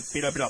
[0.00, 0.14] す。
[0.14, 0.48] ピロピロ。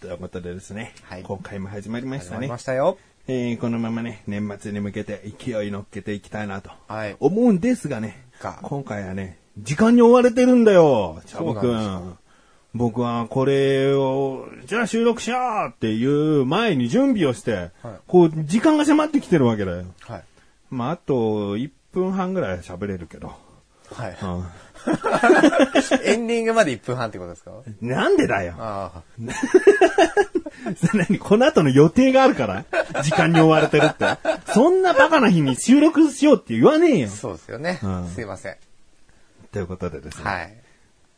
[0.00, 2.58] ということでですね、はい今回も始まりましたね始まりま。
[2.58, 2.98] したよ。
[3.28, 12.18] えーこのままね、年末に向けて勢い乗っけていきたいなとはい思うんですがね、が今回はね、時間に追われてるんだよ、チャボくんん。
[12.74, 17.70] 僕はこれを、じゃあ収録しようっていう前に準備をして、
[18.06, 19.84] こう、時間が迫ってきてるわけだよ。
[20.00, 20.24] はい。
[20.70, 23.32] まあ、あと1分半ぐらい喋れるけど。
[23.92, 24.16] はい。
[24.22, 24.44] うん
[26.04, 27.50] エンディングまで1分半ってことですか？
[27.80, 28.54] なんでだよ。
[28.58, 29.02] ああ。
[30.94, 31.18] 何？
[31.18, 32.64] この後の予定があるから？
[33.02, 34.06] 時間に追われてるって。
[34.52, 37.08] そんなバカな日に収録しようって言わねえよ。
[37.08, 37.78] そうですよね。
[37.82, 38.56] うんすいません。
[39.52, 40.24] ということでですね。
[40.24, 40.54] はい。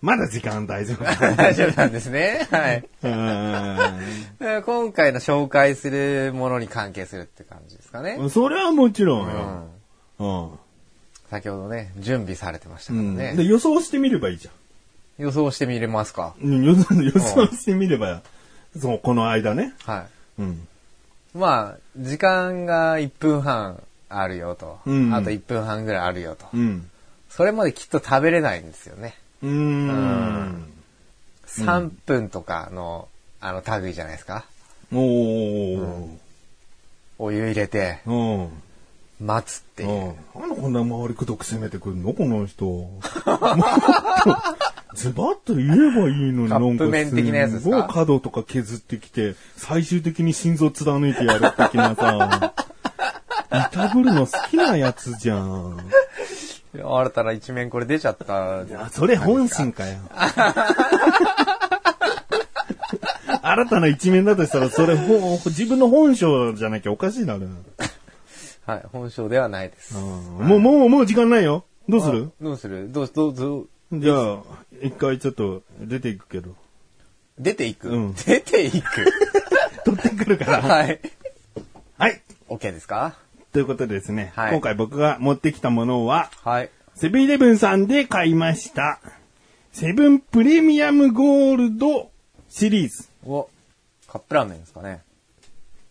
[0.01, 1.03] まだ時間大丈夫。
[1.37, 2.47] 大丈夫なんですね。
[2.51, 2.85] はい。
[3.03, 8.19] うんえー今回の紹介するものに関係するって感じですかね。
[8.31, 9.39] それはもちろんうよ。
[9.39, 10.51] ん。
[10.51, 10.59] うん。
[11.31, 13.37] 先ほどね、準備されてましたうんからね。
[13.37, 14.51] で予想してみればいいじゃ
[15.19, 16.47] 予想してみれますかん。
[16.47, 18.23] うん予想予想してみれば、
[18.79, 19.75] そう、この間ね。
[19.85, 20.07] は
[20.39, 20.53] うん。
[20.53, 21.39] い。
[21.39, 24.79] まあ、時間が1分半あるよと。
[24.87, 26.47] うんあと1分半ぐらいあるよと。
[26.55, 26.91] うん。
[27.29, 29.15] それまできっと食べれないんですよね。
[29.43, 30.73] うーん。
[31.47, 33.09] 3分とかの、
[33.41, 34.45] あの、類じゃないですか。
[34.93, 36.09] おー。
[37.19, 38.49] お湯入れて、うん。
[39.21, 40.15] 待つっていう。
[40.35, 40.41] うん。
[40.41, 42.13] なんでこんな周りくどく攻めてくるの？
[42.13, 42.65] この人。
[42.67, 43.09] もっと
[44.95, 52.55] ズバッと言えばいいのに、なんかプ麺的なやつですごい角とか削ってきて、最終的に心臓貫いてやる的なさ、
[53.53, 55.79] いたぶるの好きなやつじゃん。
[56.75, 58.63] 新たな一面これ出ちゃった。
[58.63, 59.99] いや、それ本心かよ。
[63.43, 67.47] 新たな一面だとしたら、それ、ほ自分の本性じゃなきゃおかしいだろ。
[68.69, 69.97] はい、本性ではないです。
[69.97, 70.03] うん
[70.47, 71.65] もう、もう、もう時間ないよ。
[71.89, 72.33] どうする？
[72.41, 72.93] あどうする？
[72.93, 74.39] どう、どう、どう、じゃあ、
[74.83, 76.55] 一回ちょっと出ていくけど。
[77.39, 79.07] 出ていく、うん出ていく？
[79.87, 80.61] 取ってくるから。
[80.63, 81.01] はい。
[81.97, 82.21] はい。
[82.49, 83.17] OK ですか？
[83.53, 86.71] ということでですね、はい今回僕が持ってきたものは、はい。
[86.95, 89.01] セブンイレブンさんで買いました。
[89.73, 92.11] セブンプレミアムゴールド
[92.51, 93.09] シリーズ。
[93.25, 93.49] お、
[94.09, 95.01] カップラーメンですかね。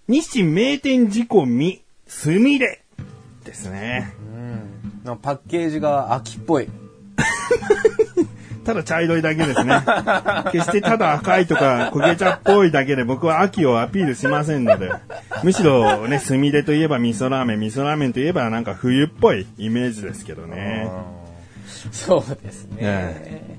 [0.07, 2.83] 日清名店仕込み、すみれ
[3.43, 4.13] ですね。
[4.33, 5.03] うん。
[5.05, 6.69] のパッケージが秋っぽい。
[8.63, 9.81] ただ茶色いだけですね。
[10.51, 14.91] 決してただ赤いとか焦げ茶っぽいだけで僕は秋をアピールしませんので。
[15.43, 20.89] むしろね、すみれといえば味噌ラーメン、味噌ラーメンといえばなんか冬っぽいイメージですけどね。
[21.91, 22.77] そうですね。
[22.81, 23.57] え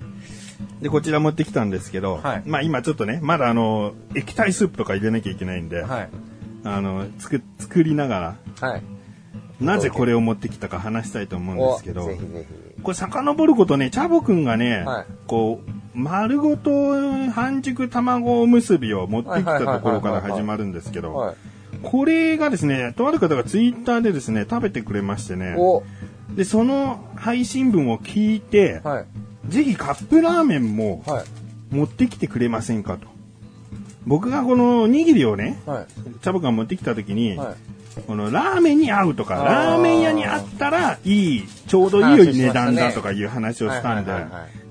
[0.83, 6.09] で、こちら持ってきたんですけど、はいまあ今ちょっとね、まだあの、液体スープとか入れなきゃいけないんで、はい。
[6.65, 8.83] あの、作、作りながら、はい。
[9.61, 12.83] なぜこれを持ってきたか話したいと思うんですけど、おぜひぜひ。
[12.83, 16.71] これ遡ることね、チャボくんがね、はいこう、丸ごと
[17.31, 21.37] 半熟卵結びを持ってきたところから始まるんですけどはい、。
[21.83, 25.83] これがですね、とある方がツイッターでですね、食べてくれましてね、お、
[26.35, 29.05] で、その配信文を聞いて、はい。
[29.51, 31.25] ぜひカップラーメンもはい。
[31.71, 33.18] 持ってきてくれませんかと。
[34.09, 35.87] 僕がこのおにぎりをね、はい。
[36.23, 38.03] チャボが持ってきた時に、はい。
[38.07, 44.13] このラーメンに合うとか、ラーメン屋にあったらいい、ちょうどいい値段だとかいう話をしたんで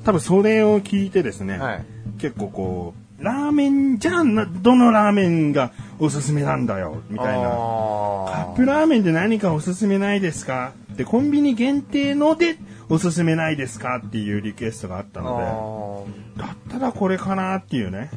[0.04, 1.86] 多分それを聞いてですね、はい
[2.18, 7.48] 結構こう、ラーメンじゃんな、どのラーメンがおすすめなんだよ、みたいな。
[7.48, 12.58] カップラーメンで何かおすすめないですかで、コンビニ限定ので
[12.90, 16.06] おすすめないですかっていうリクエストがあったの
[16.36, 18.10] で、だったらこれかなっていうね。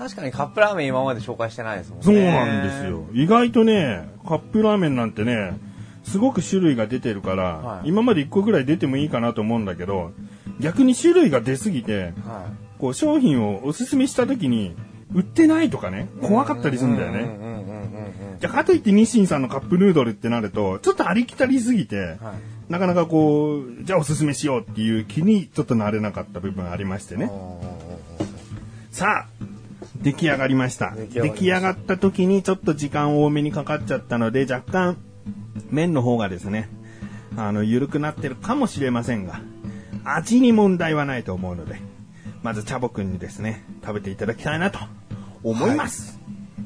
[0.00, 2.04] 確かにカップラーメン今まで紹介してないですもんね。
[2.04, 3.04] そうなんですよ。
[3.12, 5.58] 意外とね、カップラーメンなんてね、
[6.04, 10.12] すごく種類が出てるから、はい今まで1個ぐらい出てもいいかなと思うんだけど、
[10.58, 12.48] 逆に種類が出すぎて、は
[12.78, 14.74] こう商品をおすすめした時に、
[15.12, 18.38] 売ってないとかね、怖かったりするんだよね。
[18.40, 22.18] じゃあかといって日清さんのカップヌードルってなると、ちょっとありきたりすぎて、はい
[22.70, 27.28] なかなかこう、じゃあおすすめしようっていう気にちょっとなれなかった部分ありましてね。
[28.92, 29.44] さあ、
[30.02, 30.94] 出来上がりました。
[30.96, 34.96] 出来上がった時にちょっと時間多めにかかっちゃったので、若干、
[35.70, 36.68] 麺の方がですね、
[37.36, 39.40] あの、緩くなってるかもしれませんが、
[40.04, 41.80] 味に問題はないと思うので、
[42.42, 44.78] まずチャボくんにですね、食べていただきたいなと
[45.42, 46.18] 思います。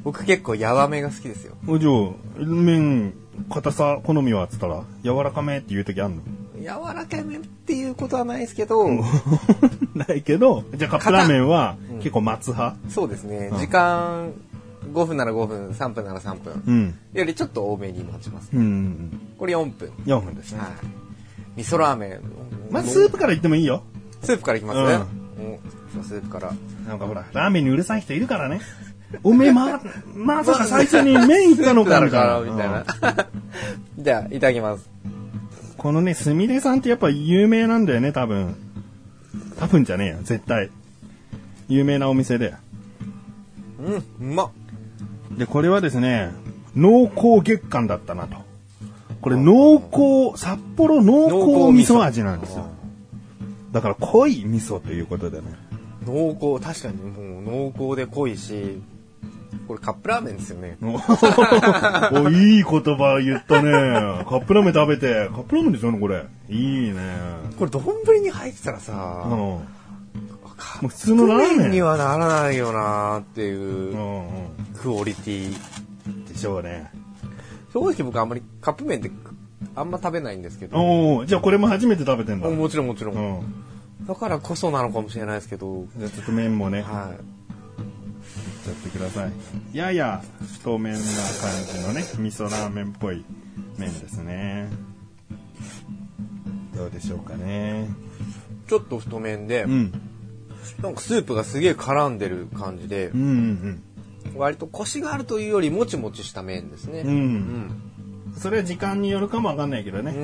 [0.03, 1.55] 僕結構やわめが好きですよ。
[1.67, 3.13] おじゃあ、麺、
[3.49, 6.21] 硬さ、好みはっつったら、柔らかめって言う時あんの？
[6.59, 8.87] 柔らかめっていうことはないですけど、
[9.95, 12.77] ないけど、じゃあカップラーメンはうん結構待つ派？
[12.89, 13.59] そうですねうん。
[13.59, 14.31] 時間
[14.93, 16.63] 5分なら5分、3分なら3分。
[16.67, 16.95] うん。
[17.13, 18.49] よりちょっと多めに待ちます。
[18.53, 19.19] うん。
[19.37, 19.89] これ4分。
[20.05, 20.59] 4分ですね。
[20.59, 20.69] はい。
[21.61, 22.19] 味噌ラーメン。
[22.71, 23.81] まずスープから言ってもいいよ。
[24.21, 24.77] スープからいきます？
[24.77, 26.51] うんスープから。
[26.87, 28.59] なんかほら、ラーメンにうるさい人いるからね。
[29.23, 29.79] おめえま、
[30.13, 32.39] まさか最初に麺いったのかみたいな。
[32.41, 32.85] みたいな
[33.97, 34.03] うん。
[34.03, 34.89] じゃあ、いただきます。
[35.85, 38.55] このね、すみれさんってやっぱ有名なんだよね、多分。
[39.59, 40.71] 多分じゃねえよ、絶対。
[41.67, 42.55] 有名なお店で。
[43.79, 44.49] うん、うまっ。
[45.37, 46.31] で、これはですね、
[46.75, 48.37] 濃厚月間だったなと。
[49.21, 52.65] これ濃厚、札幌濃厚味噌味なんですよ。
[53.71, 55.43] だから濃い味噌ということでね。
[56.03, 58.81] 濃厚、確かにもう濃厚で濃いし、
[59.67, 60.77] これカップラーメンですよね。
[60.83, 63.71] おおいい言葉言ったね。
[64.27, 65.29] カップラーメン食べて。
[65.29, 66.25] カップラーメンでしょこれ。
[66.49, 67.01] いいね。
[67.57, 68.83] これ丼に入ってたらうん。
[68.83, 69.61] さ、も
[70.57, 71.71] カう普通のラーメン。
[71.71, 73.95] にはならないよなっていう
[74.81, 75.49] クオリティ。
[76.09, 76.25] ん。
[76.25, 76.91] でしょうね。
[77.73, 79.11] 正直僕あんまりカップ麺って
[79.75, 80.77] あんま食べないんですけど。
[80.77, 82.49] おおじゃあこれも初めて食べてんだ。
[82.49, 83.11] もちろんもちろ。
[83.11, 84.05] うんん。
[84.07, 85.85] だからこそなのかもしれないですけど。
[85.97, 86.85] じゃあちょっと麺もね、
[88.65, 89.77] やはってください。
[89.77, 90.23] やや
[90.53, 91.05] 太麺な感
[91.71, 93.23] じのね、味噌ラーメンっぽい
[93.77, 94.69] 麺ですね。
[96.75, 97.87] どうでしょうかね。
[98.65, 98.69] い。
[98.69, 99.93] ちょっと太麺で、うん。
[100.81, 103.83] なんかスープがすげえ絡んでる感じでうん、うん
[104.35, 107.01] 割とコシがあるというよりもちもちした麺ですね。
[107.01, 107.09] うん。
[107.09, 107.11] う。
[107.11, 107.35] うん
[108.31, 108.35] ん。
[108.37, 110.11] それは時間によるかもわかんないけどね。
[110.11, 110.19] う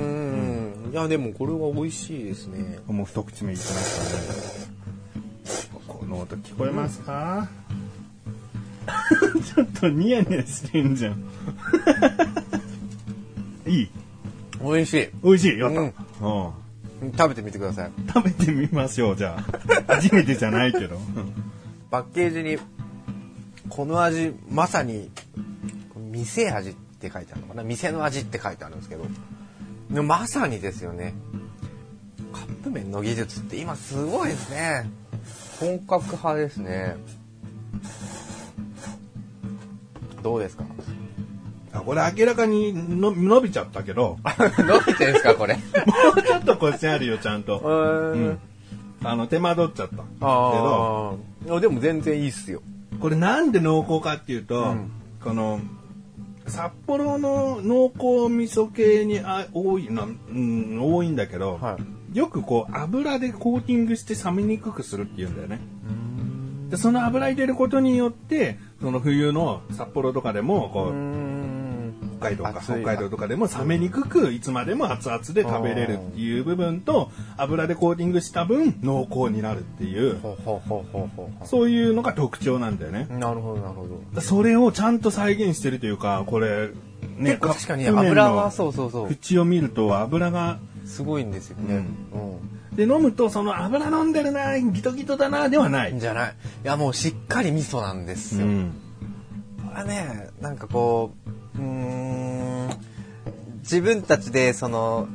[0.88, 0.90] ん。
[0.92, 2.78] いや、でもこれは美味しいですね。
[2.86, 4.72] もう一口目いきましたね。
[5.88, 7.48] この音聞こえますか、
[9.54, 11.24] ちょっとニヤニヤしてんじゃん。
[13.70, 13.90] いい？
[14.62, 15.08] 美味しい。
[15.22, 15.58] 美味しい？
[15.58, 15.92] やった、うんうん
[17.16, 17.90] 食べてみてください。
[18.14, 19.36] 食べてみましょう、じゃ
[19.88, 19.94] あ。
[19.94, 21.00] 初めてじゃないけど。
[21.90, 22.58] パッケージに、
[23.68, 25.10] この味、まさに、
[26.12, 27.64] 店味って書いてあるのかな？
[27.64, 29.04] 店の味って書いてあるんですけど。
[29.90, 31.14] でもまさにですよね。
[32.32, 34.88] カップ麺の技術って今すごいですね。
[35.58, 36.96] 本格派ですね。
[40.22, 40.64] どうですか？
[41.74, 44.18] あこれ明らかにの伸びちゃったけど、
[44.58, 45.54] 伸びてんすかこれ？
[45.54, 45.60] も
[46.16, 47.58] うちょっとコシあるよ、ちゃんと。
[47.58, 48.38] うん。
[49.04, 49.96] あの、手間取っちゃった。
[49.96, 50.02] け
[51.50, 51.60] ど。
[51.60, 52.62] でも全然いいっすよ。
[53.00, 54.90] これなんで濃厚かっていうと、うん
[55.24, 55.60] この、
[56.46, 60.08] 札幌の濃厚味噌系にあ多いな、う
[60.38, 61.78] ん、多いんだけど、は
[62.12, 65.60] よくこう油でコーティングして冷めにくくするっていうんだよね。
[66.72, 71.94] でその油入れることによってその冬の札幌とかでもこう、ん。
[72.18, 80.20] 北海道か北海道とかでも冷めにくくいつまでも熱々で食べれるっていう部分と油でコーティングした分濃厚になるっていう
[81.44, 83.06] そういうのが特徴なんだよね。
[83.10, 84.20] なるほどなるほど。
[84.20, 86.70] それをちゃんと再現してるというかこれ
[87.18, 89.08] ね確かに油はそうそうそう。
[89.10, 91.84] 縁を見ると油がすごいんですよね。
[92.74, 95.96] で飲むとその油飲んでるなギトギトだなではなうん。
[95.96, 96.00] い。
[96.00, 96.34] じゃない。
[96.64, 98.46] いやもうしっかり味噌なんですよ。
[98.46, 98.72] うん
[99.74, 101.14] これね、なんかこ
[101.56, 102.68] う、うーん、
[103.62, 105.08] 自分たちでその、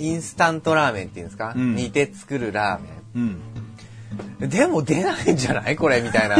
[0.00, 3.18] インスタントラーメンっていうんですか、うん煮て作るラーメう
[4.44, 4.48] んン。
[4.48, 5.76] でも出ないんじゃない？
[5.76, 6.36] これみたいな。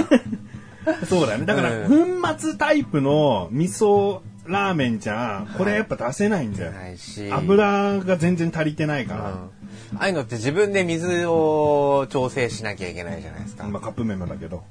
[1.09, 1.47] そうだね。
[1.47, 1.97] だから、う粉
[2.39, 6.73] 末タイプの味噌ラーメンじゃ、これやっぱ出せないんだよ。
[6.73, 7.31] ないし。
[7.33, 9.64] 油が全然足りてないかうん。
[9.95, 10.01] ら。
[10.01, 13.65] ああいうのって自分で水を調整しなきゃいけないじゃないですか。
[13.65, 14.65] まあカップ麺もだけど。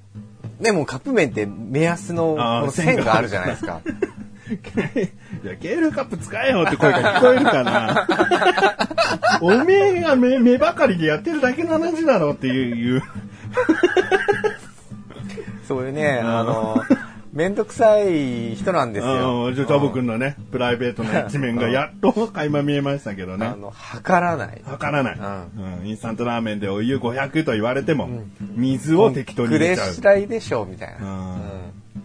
[0.60, 3.82] でもカップ麺って目安のこの線があるじゃないですか。
[4.44, 8.08] いや、ケールカップ使えよって声が聞こえるから。
[9.42, 13.04] おめえが目目ばかりでやってるだけの話だろっていう。
[15.68, 16.82] そういうね、あの、
[17.34, 19.48] めんどくさい人なんですよ。
[19.48, 23.48] うんじゃあ、チャボくんのね、プライベートな一面がやっと垣間見えましたけどね。
[23.48, 23.56] あ。
[23.56, 24.62] の、測らない。
[24.64, 28.08] 測らない、ううんインスタントラーメンでお湯500と言われても、
[28.40, 29.94] 水を適当にくれ入れちゃう。
[29.94, 31.34] 次第でしょうみたいな、うん。
[31.34, 31.40] うん。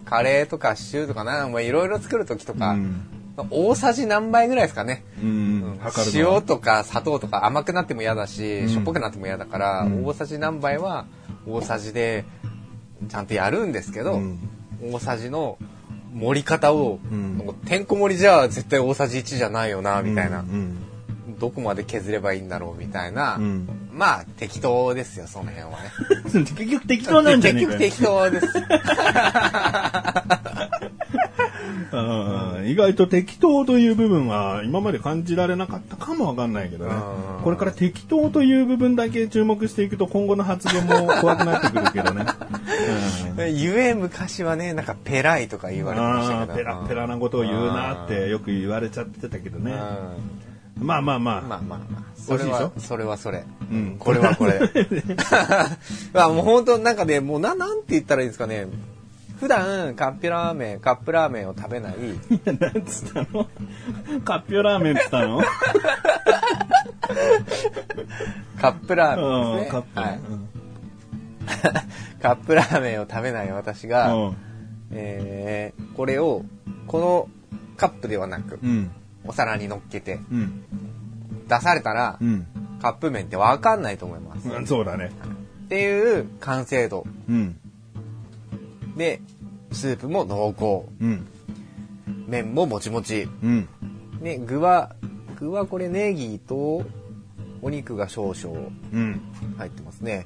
[0.03, 1.47] カレーとかシチューとかな。
[1.47, 3.01] まあいろいろ作る時とか、うん。
[3.51, 5.79] 大さじ何杯ぐらいですかね、うん
[6.13, 8.69] 塩とか砂糖とか甘くなっても嫌だし、ん。
[8.69, 10.05] しょっぱくなっても嫌だから、うん。
[10.07, 11.05] 大さじ何杯は
[11.47, 12.25] 大さじで
[13.07, 14.39] ちゃんとやるんですけど、うん
[14.81, 15.57] 大さじの
[16.13, 17.55] 盛り方を、うん。
[17.65, 20.85] てんこ盛りじゃ絶対大さじ1じゃないよなみたいな、うん
[21.39, 23.67] どこまで削ればいいんだろうみたいな、うん。
[23.93, 25.91] まあ適当ですよその辺はね。
[26.33, 28.09] 結局適当なんじゃねえか結よ。
[28.29, 28.47] 局 適当です。
[31.91, 32.67] うん。
[32.67, 36.93] 意外と適当という部分は今まで感じられなかったかもわかんないけどね。
[36.93, 37.43] うん。
[37.43, 42.58] これから適当という部分だけ注目していくと今後の発言も怖くなってくるけどね、うん
[43.49, 46.57] ゆえ昔はねなんかペライとか言われてましたけど。
[46.57, 49.73] ペラペラなことを言うなってよく言われちゃってたけどね。
[50.79, 50.87] うん。
[50.87, 52.03] まあまあまあ、まあまあまあ。
[52.15, 53.95] それはそれはそれ、うん。
[53.99, 54.59] これはこれ。
[56.13, 58.67] まあもう本当なんかねもうななんて言ったらいいんですかね。
[59.39, 61.93] 普段カップラーメンカップラーメンを食べない。
[61.93, 63.47] いやなんつったの？
[64.25, 65.41] カッピョラーメンっつったの？
[68.61, 69.71] カップラーうん メンですね。
[69.71, 69.99] カップ。
[69.99, 70.19] はい。
[70.29, 70.49] うん
[72.21, 74.35] カップラーメンを食べない私が、うん。
[74.91, 76.45] えーこれを
[76.87, 77.29] この
[77.75, 78.91] カップではなくうん。
[79.25, 80.63] お皿に乗っけてうん。
[81.47, 82.47] 出されたら、うん。
[82.81, 85.11] カップ麺って分かんないと思います、うんそうだね。
[85.65, 87.05] っていう完成度。
[87.27, 87.57] うん。
[88.95, 89.21] で
[89.71, 90.89] スープも濃厚。
[91.01, 91.27] うん。
[92.27, 93.27] 麺ももちもち。
[93.43, 93.67] うん。
[94.21, 94.95] ね具は
[95.39, 96.83] 具はこれネギと
[97.61, 99.21] お肉が少々うん。
[99.57, 100.25] 入ってますね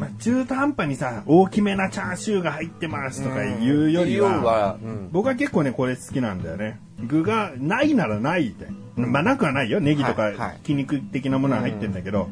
[0.00, 5.08] まあ、中途半端にさ大きめなチャーシューが入ってますとか言うよりは,、うよりはうん。
[5.12, 6.80] 僕は結構ねこれ好きなんだよね。
[7.06, 9.80] 具がないならないで、まあなくはないよ。
[9.80, 10.58] ネギとかはいはい。
[10.62, 12.28] 筋肉的なものは入ってんだけど、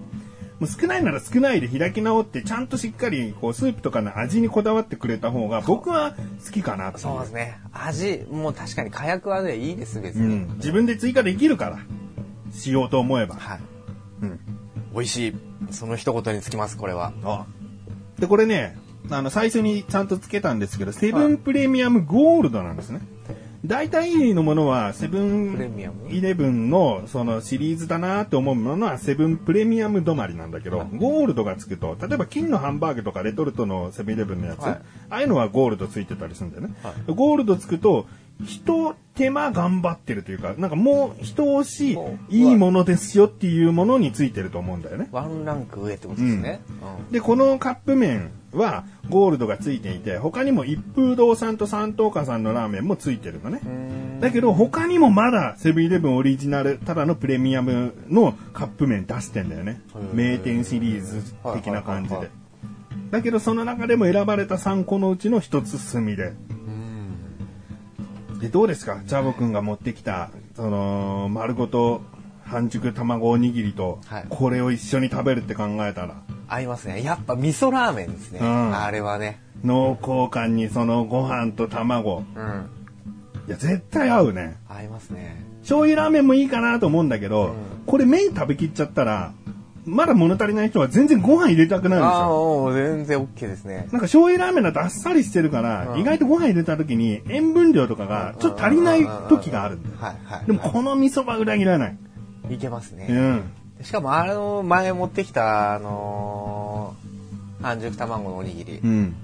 [0.60, 7.58] もう少ないなら少ないで開き直ってちゃんとしっかりこうスープとかの味にこだわってくれた方が僕は好きかなっていうそうですね。
[7.72, 11.78] 味もう確かに火薬はねいいです別に、うん、自分で追加できるから。
[12.52, 13.60] しようと思えば、はい。
[14.22, 14.40] うん、
[14.92, 15.34] 美味しい。
[15.70, 17.12] その一言につきますこれは。
[17.24, 17.46] あ
[18.18, 18.76] でこれね
[19.10, 23.00] あの最初にちゃんとつけたんですけどセブンプレミアムゴールドなんですね。
[23.66, 25.90] 大体のものはセブンム？
[26.08, 34.72] イレブンのそのシリーズだなって思うものはセブンプレミアム止まりなんだけど、ゴールドがつくと例えば金のハンバーグとかレトルトのセブンイレブンのやつ、はい。
[34.72, 38.06] ああいうのはゴールドついてたりするんだよね、はゴールドつくと
[38.44, 53.60] 一手間頑張ってるというかなんかもう一押しいいものですよっていうものについてると思うんだよねワンランク上ってことですね、うんで、このカップ麺はゴールドがついていて、他にも一風堂さんと三東家さんのラーメンもついてるのね。
[54.20, 59.80] だけど他にもまだセブンイレブンオリジナル、ただのプレミアムのカップ麺出してんだよね。
[60.12, 62.30] 名店シリーズ的な感じで。
[63.10, 66.32] だけどその中でも選ばれた3個のうちの1つ炭で。
[68.40, 69.00] で、どうですか？
[69.06, 72.02] チャボくんが持ってきた、その、丸ごと
[72.44, 77.02] 半熟卵おにぎりとはい、これを一緒に食べるって考えたら、合いますね。
[77.02, 78.76] やっぱ味噌ラーメンですね、うん。
[78.76, 79.42] あれはね。
[79.64, 82.24] 濃厚感にそのご飯と卵。
[82.34, 82.70] うん。
[83.46, 84.56] いや、絶対合うね。
[84.68, 85.44] 合いますね。
[85.62, 87.54] 醤油ラーメンもいいかなと思うんだけど、うん。
[87.86, 89.32] これ麺食べきっちゃったら、
[89.84, 92.64] まだ物足りない人は全然ご飯入れたくなるでしああょ。
[92.64, 99.96] もう全然 OK ですねなんか醤油ラーメンだとあっさりしてるから、うん意外とご飯入れた時に塩分量とかがちょっと足りない時があるんだよ。
[99.98, 101.98] はいはいでもこの味噌は裏切らない。
[102.50, 103.42] いけますね、うん。
[103.82, 109.14] しかもあの前持ってきたあのー半熟卵のおにぎり、うん。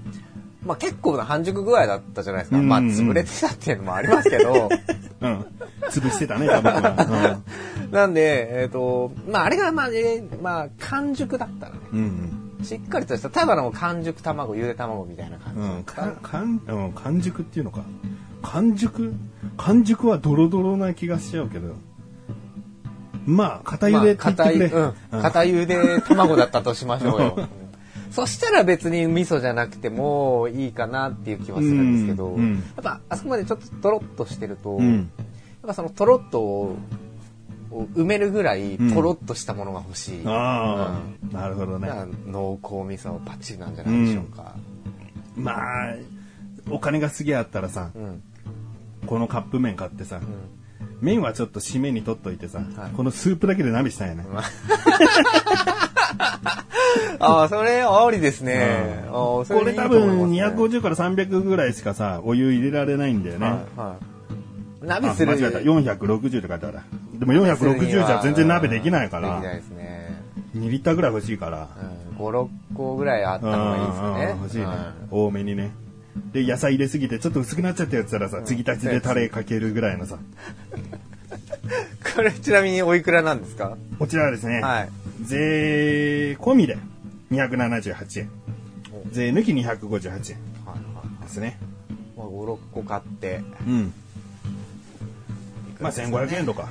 [0.65, 4.69] まあ結構な半熟具合だったじゃないですか、うんまあ潰れてたっていうのもありますけど
[5.21, 5.45] うん。
[5.89, 7.39] 潰してたね、 多分は。
[7.91, 11.99] なんでえっ、とまああれがまあ、えーまあ完熟だったらねうん。
[12.59, 12.65] うん。
[12.65, 15.83] しっかりとしたただの完熟卵ゆで卵みたいな感じ、うん。
[15.83, 17.81] か、かん、うん、完熟っていうのか。
[18.41, 19.13] 完熟？
[19.57, 21.73] 完熟はドロドロな気がしちゃうけど。
[23.25, 24.65] まあ、片茹でって言ってくれ。
[24.67, 27.47] うん、うん硬茹で卵だったとしましょうよ。
[28.21, 35.05] うんそしたら別に味噌じゃなくてもいいかなっていう気はするんですけど、うんうんやっぱあそこまでちょっととろっとしてると、うんやっ
[35.67, 36.77] ぱそのとろっとを
[37.71, 40.23] 埋めるぐらいとろっとしたものが欲しい。
[40.23, 41.01] な
[41.49, 41.89] るほどね
[42.27, 44.55] 濃厚味噌パッチリなんじゃないでしょうか。
[45.35, 45.95] まあ、
[46.69, 48.23] お金がすげえあったらさ、うん。
[49.05, 50.21] このカップ麺買ってさ、ん
[51.01, 54.25] 麺はちょっと締めに取っといてさ、はいこのスープだけで鍋したいよね。
[57.19, 59.05] あ あ、それありですね。
[59.09, 63.45] これ多いいと思い分ますね250から300ぐらいしかさ、お湯入れられないんだよね。
[63.47, 64.15] はいはい。
[64.85, 65.59] 鍋す間違えた。
[65.59, 66.79] 460って書いてある。
[67.19, 70.21] でも460じゃ全然鍋できないからできない、ですね。
[70.55, 71.67] 2リッターぐらい欲しいから。
[72.09, 74.25] うん、5、6個ぐらいあった方がいいですかね。
[74.25, 74.65] うん欲しいね
[75.11, 75.25] うん。
[75.25, 75.71] 多めにね。
[76.33, 80.17] で、野菜入れすぎてちょっと薄くなっちゃったやつたらさ、継ぎ足しでタレかけるぐらいのさ。
[82.15, 83.77] これちなみにおいくらなんですか？
[83.99, 84.89] こちらはですね、はい。
[85.23, 86.77] 税込みで
[87.31, 88.29] 278円。
[89.11, 90.19] 税抜き258円。
[90.21, 90.35] で
[91.29, 91.57] すね。
[92.17, 93.41] まあ、5、6個買って。
[93.67, 93.93] うん。
[95.79, 96.69] まあ1500円とか。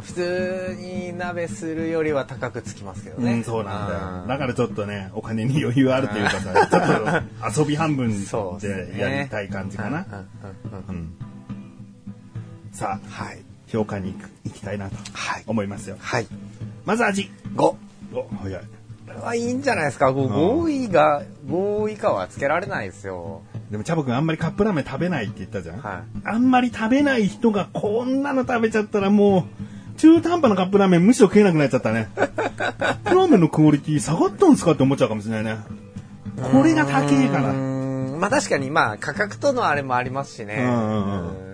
[0.00, 3.32] 普通に鍋するよりは高くつきますけどね。
[3.34, 4.22] うん、そうなんだよ。
[4.22, 8.10] うんだからちょっとね、お金に余裕あるというかさ、ちょっと遊び半分
[8.58, 10.06] でやりたい感じかな。
[12.72, 13.42] さあ、はい。
[13.68, 15.44] 評価に行く行きたいなとはい。
[15.46, 15.96] 思いますよ。
[16.00, 16.26] はい。
[16.84, 17.30] まず味。
[17.54, 17.62] 5。
[17.62, 17.78] お、
[18.42, 18.62] 早い。
[19.06, 20.12] これはいいんじゃないですか？
[20.14, 20.32] こううん
[20.64, 23.42] 5位が、5以下はつけられないですよ。
[23.70, 25.78] でも、チャボくんあんまりカップラーメン食べないって言ったじゃん。
[25.80, 29.44] はあんまり食べない人がこんなの食べちゃったらもう、
[30.02, 32.08] 中途半端なカップラーメンむしろ食えなくなっちゃったね。
[32.16, 35.58] カップラーメンのクオリティ下がったんですかって思っちゃうかもしれないね。
[36.52, 37.52] これが高えかうら。
[38.18, 40.66] まあ確かにまあ価格とのあれもありますしね。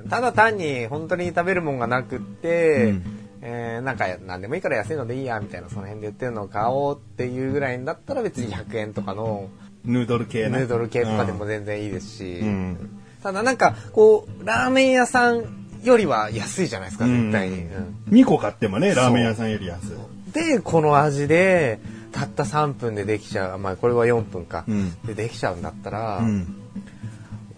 [0.08, 3.02] ただ単に本当に食べるもんがなくって、うん
[3.42, 9.50] えーなんか何でもいいから安いのでいいやみたいなその辺で売ってるのを買おうっていうぐらいだったら別に100円とかの
[9.84, 10.56] ヌードル系な。
[10.56, 12.98] ヌードル系とかでも全然いいですし、うん。
[13.22, 17.56] ただなんかこうラーメン屋さんよりは安いじゃないですか絶対に。
[17.56, 20.32] うんうん2個買ってもね、ラーメン屋さんより安い。
[20.32, 21.80] でこの味で
[22.12, 26.54] たった3分でできちゃうまあこれは4分か、うんでできちゃうんだったら、うん。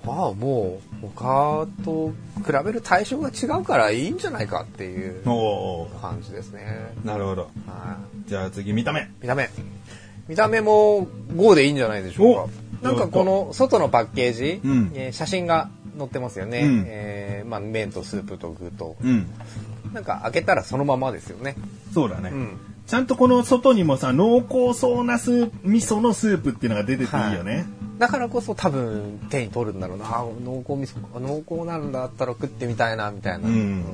[0.05, 2.13] まあもう他と
[2.45, 5.23] 比べる対象が違うからいいんじゃないかっていう
[6.01, 6.93] 感じですね。
[7.05, 7.43] なるほど。
[7.67, 9.11] はいじゃあ次、見た目。
[9.21, 9.51] 見た目。
[10.29, 12.55] 見た目も5でいいんじゃないでしょうか。
[12.83, 15.69] おなんかこの外のパッケージ、うんえー写真が
[16.01, 16.61] 載ってますよね。
[16.61, 18.97] うんえーまあ、麺とスープと具と。
[19.03, 19.27] うん。
[19.93, 21.57] なんか開けたらそのままですよね。
[21.93, 22.31] そうだね。
[22.31, 22.59] うん。
[22.87, 27.67] ちゃんとこの外にもさ、濃厚そうなスープ、味噌のスープっていうのが出てていいよね。
[27.99, 30.07] だからこそ多分手に取るんだろうな。
[30.07, 33.49] あ濃厚味噌、あ濃厚なんだったら食ってみたいな、みたいな。
[33.49, 33.85] うん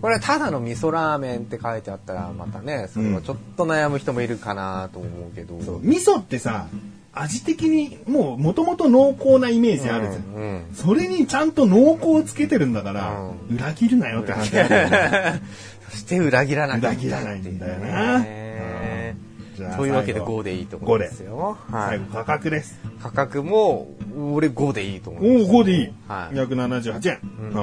[0.00, 5.58] これただの味噌ラーメンって書いてあったらまたね、それはちょっと悩む人もいるかなと思うけど。
[5.62, 6.66] そう味噌ってさ、
[7.14, 10.24] 味的にもう元々濃厚なイメージあるじゃん。
[10.34, 15.40] うんうんそれにちゃんと濃厚をつけてるんだから、う裏切るなよって話だよね。
[15.90, 19.16] そして裏切らなきゃ裏切らないんだよなね
[19.56, 21.56] じゃあというわけで最後5でいいと思うんですよ。
[21.70, 21.88] はい。
[21.90, 22.80] 最後価格です。
[23.00, 23.88] 価格も
[24.32, 25.50] 俺5でいいと思おいます。
[25.52, 25.92] お、5でいい。
[26.08, 27.20] はい278円。
[27.52, 27.58] う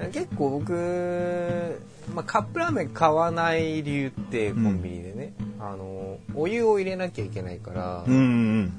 [0.00, 0.12] うんん。
[0.12, 1.78] 結構僕、
[2.14, 5.32] まあ、カップラーメン買わない理由ってコンビニでね、
[5.64, 8.72] あのお湯を入れなきゃいけないから、うんうん。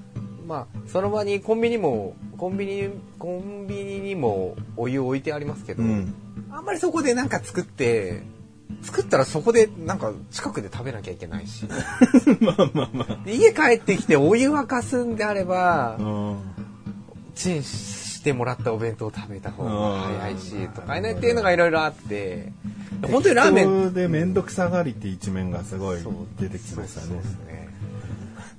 [0.46, 6.13] まあその場にコンビニもコンビニコンビニにもお湯置いてありますけど、うん
[6.52, 8.22] あんまりそこでなんか作って
[8.84, 11.65] 作ったらそこでなんか近くで食べなきゃいけないし
[12.41, 13.26] まあまあまあ。
[13.26, 16.38] で家帰ってきてお湯沸かすんであればうん
[17.34, 22.51] チンしてもらったお弁当を食べた方が早いしうんとかねっていうのがいろいろあって
[23.12, 25.99] 本当にラーメンで面倒くさがりって一面がすごい
[26.39, 27.21] 出てきましたね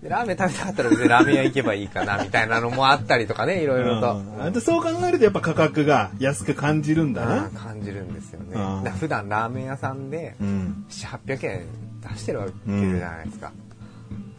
[0.03, 4.17] ラーメン食べたかったら別にラーメン屋行けばいいかなみたいなのもあったりとかねいろいろと。
[4.17, 7.55] うんでそう考えるとやっぱ価格が安く感じるんだあなー。
[7.59, 8.49] 感じるんですよね。
[8.55, 10.85] うん普段ラーメン屋さんでうん。
[10.91, 11.67] 7、800円
[12.13, 13.53] 出してるわけじゃないですか。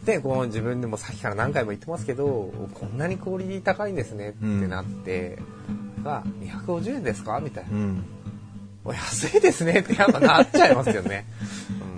[0.06, 5.38] で、こう自分でもさっきから何回も言ってますけど、こんなにクオリティ高いんですねってなって、
[6.02, 7.40] が、250円ですか？
[7.40, 7.70] みたいな。
[7.72, 8.04] うん。
[8.84, 11.26] お安いですねってやっぱなっちゃいますよね。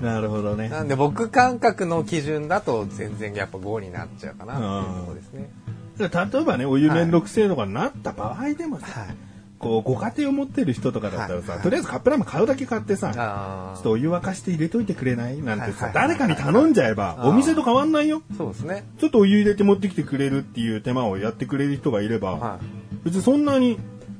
[0.00, 0.68] うんなるほどね。
[0.68, 5.50] なんで僕感覚の基準だと全然やっぱ5になっちゃうかなっていうところですね。
[5.98, 6.06] 例
[6.40, 9.16] えばね、お湯面倒くせえとかになった場合でもさ、はい。
[9.58, 18.22] こう、ご家庭を持ってる人とかだったらさ、はいとりあえずカップラーメン買うだけ買ってさ、あちょっとお湯沸かして入れといてくれないなんてさ、誰かに頼んじゃえば、お店と変わんないよ。
[18.32, 18.84] あ、そうですね。
[18.98, 23.04] ちょっとお湯入れて持ってきてくれるっていう手間をやってくれる人がいれば、はい。
[23.04, 23.78] 別にそんなに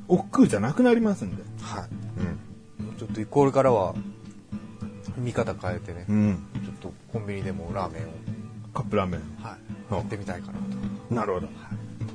[0.08, 1.42] 億劫じゃなくなりますんで。
[1.60, 1.88] はい。
[2.98, 3.94] ちょっとこれからは
[5.16, 6.46] 見方変えてね、うん。
[6.64, 8.06] ちょっとコンビニでもラーメンを、
[8.74, 9.20] カップラーメン。
[9.42, 9.56] はい、
[9.90, 10.52] うんやってみたいか
[11.10, 11.48] ななるほど。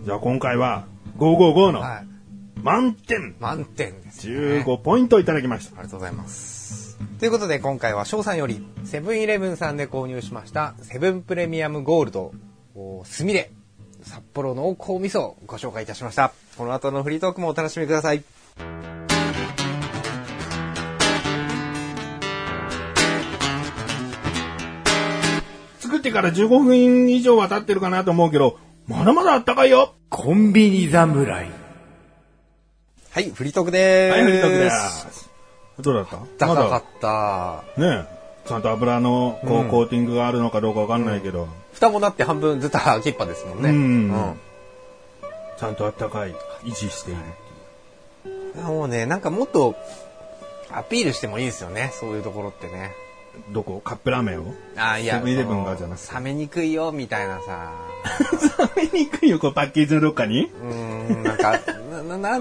[0.06, 0.86] じゃあ今回は、
[1.18, 1.72] 555と。
[1.72, 2.13] のはい。
[2.62, 4.64] 満点満点です、ね。
[4.64, 5.80] 15ポイントいただきました。
[5.80, 6.98] ありがとうございます。
[7.20, 12.34] ということで今回は翔さんよりセブンイレブンさんで購入しましたセブンプレミアムゴールド
[12.76, 13.52] おスミレ
[14.02, 16.34] 札幌濃厚味噌をご紹介いたしました。
[16.58, 18.24] この後のフリートークもお楽しみください。
[25.80, 31.63] 作ってから15分以上は経ってるかなと思うけど、まだまだあったかいよコンビニ侍。
[33.14, 34.12] はい、フリートークでーす。
[34.12, 35.30] はい、フリートークです。
[35.82, 36.48] どうだった？
[36.48, 37.08] 高かまった。
[37.08, 43.70] だねえちゃんと油のこう、コーティングがあるのかどうかわかんないけど、蓋もだって半分ずっと開きっぱですもんね。
[43.70, 44.36] うん
[45.60, 47.22] ちゃんとあったかい、維持している。
[48.56, 49.76] うんもうね、なんかもっと
[50.72, 52.94] アピールしてもいいですよね、そういうところってね。
[53.52, 53.82] どこ？
[53.84, 54.54] カップラーメンを？
[54.78, 57.72] あいや、セブンイレブンがじゃなくて冷めにくいよ、みたいなさ。
[58.76, 60.46] 冷めにくいよ、こうパッケージのどっかに？
[60.46, 61.60] うーん、なんか、
[62.18, 62.40] な、な、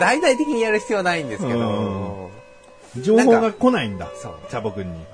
[0.00, 2.30] 大々的にやる必要はないんですけうんど、
[2.96, 4.08] 情報が来ないんだ。
[4.20, 5.04] そうチャボくんに。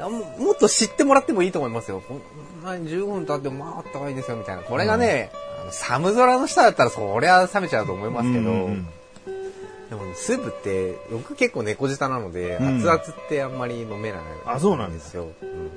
[0.00, 2.00] あももっと知ってもらってもいいと思いますよ。
[2.06, 4.62] こんなに15分経ってもまああった方がいいですよみたいな。
[4.62, 8.88] これがね、あの寒空の下だったらそりゃ冷めちゃうと思いますけど、うんうん
[9.90, 15.28] でもスープって僕結構猫舌なので、うん熱々ってあんまり飲めないあそうなんだですよ。
[15.42, 15.70] うんだ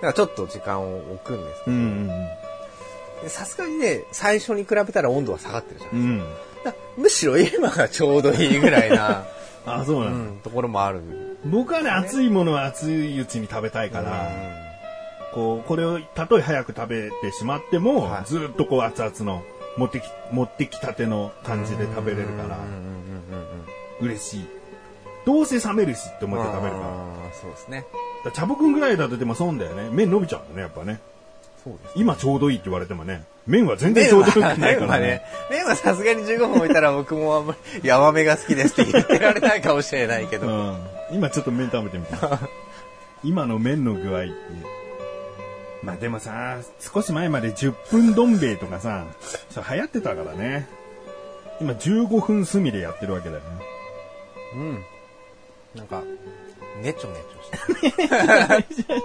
[0.00, 1.76] からちょっと時間を置くんですけうん。
[1.76, 2.12] うんど、
[3.22, 5.92] でさすがにね、最初に比べたら温度は下がってるじゃん。
[5.92, 6.06] うん。
[6.06, 6.18] うん。
[6.18, 6.30] だか
[6.70, 9.24] らむしろ今がちょうどいいぐらいな、
[9.64, 10.10] あ、そううな。
[10.10, 11.00] ん、ところもある。
[11.44, 14.30] 僕はね、熱いものは熱いうちに食べたいから、
[15.34, 19.42] こう、これをたとえ早く食べてしまっても、はいずっとこう熱々の
[19.76, 22.58] 持ってき、持ってきたての感じで食べれるから
[24.02, 24.46] 嬉しい。
[25.24, 26.86] どうせ冷めるしって思って食べるから。
[26.86, 27.84] あーそうですね。
[28.24, 29.88] ら茶ぼくんぐらいだとでも損だよね。
[29.90, 31.00] 麺伸びちゃうんだね、やっぱね。
[31.62, 31.92] そうです。
[31.96, 33.24] 今ちょうどいいって言われてもね。
[33.46, 40.46] 麺は全然ちょうどよくないからねね。、麺はさすがに15分置いたら僕もあんまり、ヤマメが好きですって言ってられないかもしれないけど。
[40.46, 40.76] うん。
[41.12, 42.38] 今ちょっと麺食べてみた。
[43.24, 44.32] 今の麺の具合って。
[45.82, 49.04] まあでもさ、少し前まで10分どん兵衛とかさ、
[49.70, 50.68] 流行ってたからね。
[51.60, 53.71] 今15分炭でやってるわけだよね。
[54.54, 54.84] うん。
[55.74, 56.02] なんか、
[56.82, 57.88] ねちょねちょ
[58.70, 59.00] してる。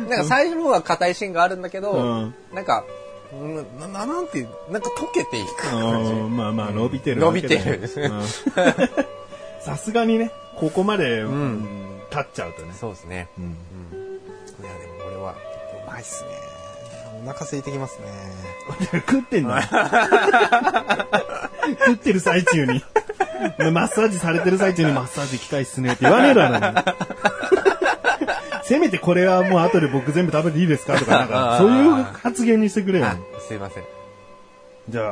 [0.08, 2.84] なんか最初の方は硬いシーンがあるんだけど、うんなんか、
[3.32, 6.12] うんな、ななんてなんか溶けていくう感じ。
[6.12, 8.22] んまあまあ伸びてるわけだよ伸びてるうん
[9.60, 12.74] さすがにね、ここまで、んうん立っちゃうとね。
[12.78, 13.28] そうですね。
[13.38, 13.44] うん
[13.92, 13.98] うん。
[14.64, 15.34] いや、でもこれは、
[15.86, 16.30] うまいっすね。
[17.22, 18.06] お腹空いてきますね。
[19.06, 19.62] 食ってんだ。
[21.86, 22.82] 食ってる最中に。
[23.72, 26.74] マッサージされてる最中にマッサージ機械っすねって言わねえだろ。
[28.64, 33.06] せめてこれはもう後で僕全部食べていいですかとか、なんか、そういう発言にしてくれよ。
[33.06, 33.84] あ、すいません。
[34.88, 35.02] じゃ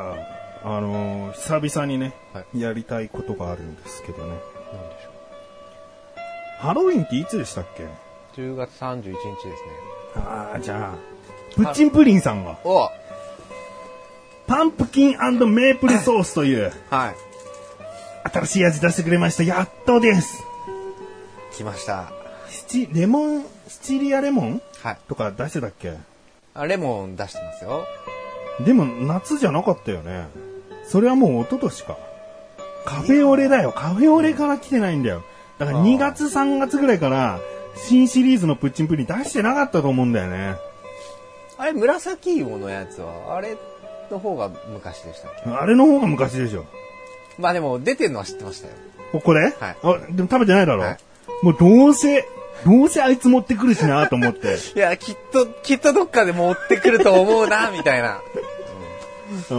[0.63, 4.29] あ、あのー久々にね、はやりたいことがあるんですけどね。
[4.29, 4.41] なんで
[5.01, 5.09] しょ
[6.59, 7.83] ハロウィンっていつでしたっけ？
[7.83, 7.87] う。
[8.37, 9.57] 10月31日ですね。
[10.17, 10.97] ああ、じゃあ、
[11.55, 12.89] プッチンプリンさんが、お
[14.47, 17.15] パンプキンメープルソースという、はい。
[18.23, 19.43] 新しい味出してくれました。
[19.43, 20.43] やっとです。
[21.53, 22.11] 来ました。
[22.93, 24.97] レモン、シチリアレモンはい。
[25.07, 25.93] とか出してたっけ？
[26.53, 27.85] あ、レモン出してますよ。
[28.65, 30.27] でも夏じゃなかったよね。
[30.85, 31.97] それはもう一昨年か。
[32.85, 33.71] カフェオレだよ。
[33.71, 35.23] カフェオレから来てないんだよ。
[35.57, 37.39] だからあー2月3月ぐらいから
[37.75, 40.55] 新シリーズのプッチンプリン出してなかったと思うんだよね。
[41.57, 43.57] あれ、紫芋のやつは、あれ
[44.09, 45.49] の方が昔でしたっけ？
[45.49, 46.65] あれの方が昔でしょ。
[47.41, 48.73] まあでも、出てるのは知ってましたよ。
[49.13, 50.97] おこれ、はいあ、でも食べてないだろ、はい
[51.41, 52.27] もうどうせ、
[52.65, 54.57] どうせあいつ持ってくるしなと思って。
[54.75, 58.19] いや、きっと、きっとどっかで持ってくると思うな、みたいな。
[59.51, 59.55] う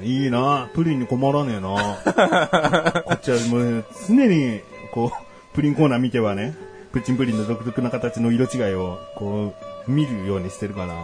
[0.00, 0.68] ん、いいな。
[0.74, 3.02] プリンに困らねえな。
[3.04, 6.56] こっちはもう常に、こう、プリンコーナー見てはね、
[6.92, 9.54] プッチンプリンの独特な形の色違いを、こ
[9.86, 10.94] う、見るようにしてるから。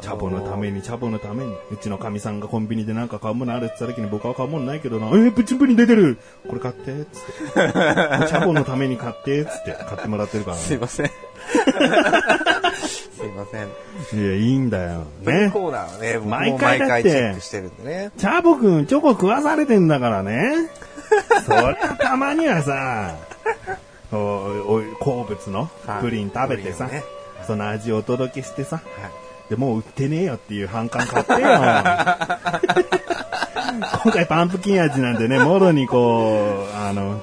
[0.00, 1.54] チャボのために、チャボのために。
[1.70, 5.06] うちのかみさんがコンビニでなんか買うものあるって言った時に僕は買うものないけどな。
[5.08, 7.06] えー、プッチンプリン出てるこれ買って、つって。
[7.54, 11.06] チャボのために買って、つって買ってもらってるから、すいません。
[13.24, 14.20] すいません。
[14.20, 15.04] いや、いいんだよ。
[15.22, 15.50] ね。
[15.52, 18.10] コーナーはね、毎回毎回チェックしてるんでね。
[18.18, 20.70] チャボくんチョコ食わされてんだからね。
[21.46, 23.14] そりゃたまにはさ、
[24.12, 27.02] おお好物のプリン食べてさ、ね
[27.46, 28.84] その味をお届けしてさ、はい。
[29.48, 31.38] でもう売ってねえよっていう反感買ってよ。
[34.02, 37.20] 今回パンプキン味なんでね、もろにこう、あの、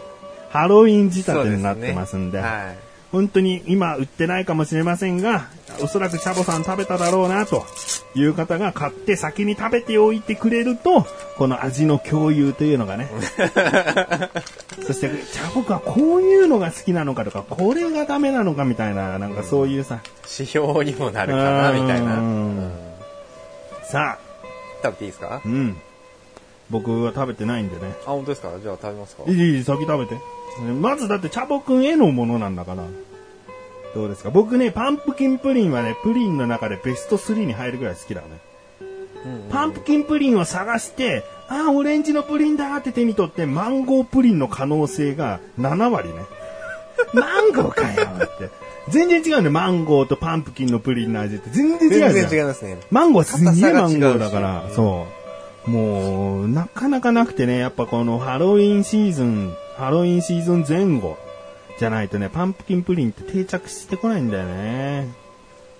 [0.49, 2.90] ハロウィン仕立てになってますんで、はい。
[3.11, 5.47] 本当に今売ってないかもしれませんが、
[5.81, 7.65] おそらくチャボさん食べただろうなと
[8.15, 11.05] いう方が買って先に食べておいてくれると、
[11.37, 13.09] この味の共有というのがね。
[14.87, 19.99] そして、チャボくんはこういうのが好きなのかとか、これがダメなのかみたいな、なんかそういうさ、
[20.37, 22.15] 指標にもなるかな、みたいな。
[23.83, 24.19] さあ、
[24.83, 25.41] 食べていいですか？
[25.45, 25.77] うん。
[26.69, 27.93] 僕は食べてないんでね。
[28.05, 28.51] あ、本当ですか？
[28.63, 30.15] じゃあ食べますかいいいい、先食べて。
[30.81, 32.83] まずだってチャボくんへのものなんだから。
[33.93, 34.29] どうですか？
[34.29, 38.27] 僕ね、パンプキンプリンはね、プリンの中でベスト3に入るぐらい好きだね。
[39.51, 46.15] パンプキンプリンを探して、ああ、オレンジのプリンだって手に取って、マンゴープリンの可能性が7割ね。
[47.13, 48.49] マンゴーかよって。
[48.89, 49.51] 全然違うんだよ。
[49.51, 52.13] マンゴーとパンプキンのプリンの味って全然違う。
[52.13, 52.77] 全然違いますね。
[52.89, 55.05] マンゴーすんげえマンゴーだからそ
[55.67, 55.69] う。
[55.69, 61.17] もう、なかなかなくてね、やっぱこのハロウィンシーズン、ハロウィンシーズン前後
[61.79, 65.07] じゃないとね、パンプキンプリンって定着してこないんだよね。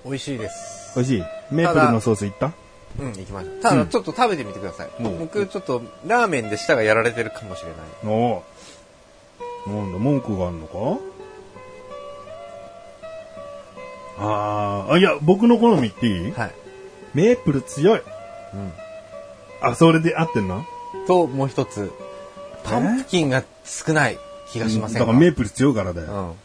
[0.04, 0.94] 美味しいです。
[0.96, 1.24] 美味しい？
[1.52, 2.52] メープルのソースいった？
[3.00, 3.62] うん、行きましょう。
[3.62, 4.90] ただ、ちょっと食べてみてください。
[5.02, 7.78] うん僕、ちょっと、ラーメンで舌がやられてるかもしれない。
[8.12, 8.42] お
[9.68, 11.00] うなんだ、文句があるのか？
[14.18, 16.32] あーあ、いや、僕の好み言っていい？
[16.32, 16.52] はい。
[17.14, 18.00] メープル強い。
[18.00, 18.74] うん。
[19.62, 20.66] あ、それで合ってんの？
[21.06, 21.92] と、もう一つ、
[22.64, 24.18] パンプキンが少ない
[24.52, 25.00] 気がしませんか？
[25.02, 26.08] だからメープル強いからだよ。
[26.08, 26.36] うん。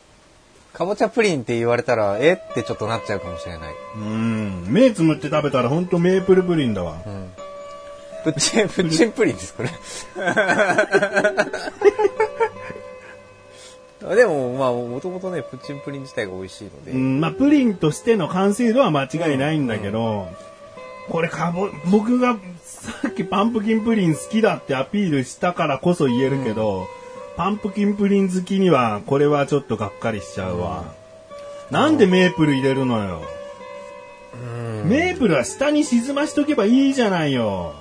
[0.72, 2.34] かぼちゃプリンって言われたら、え？
[2.34, 3.74] ってちょっとなっちゃうかもしれない。
[3.96, 4.64] うん。
[4.68, 6.98] 目つむって食べたらほんとメープルプリンだわ。
[7.06, 7.30] うん。
[8.24, 9.70] プッチン、 プッチンプリンです、これ。
[14.16, 16.92] でも、まあ、もともとね、プッチンプリン自体が美味しいので。
[16.92, 20.28] うん、まあ、プリンとしての完成度は間違いないんだけど、
[21.08, 26.86] これかぼ、僕がさっきパンプキンプリン好きだってアピールしたからこそ言えるけど、
[27.36, 30.84] パンプキンプリン好きにはこれはちょっとがっかりしちゃうわ。
[31.70, 33.22] なんでメープル入れるのよ。
[34.34, 37.74] うんメープルは下に沈ましとけばいいじゃないよ。